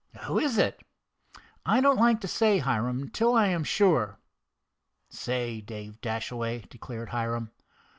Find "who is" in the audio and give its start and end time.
0.23-0.57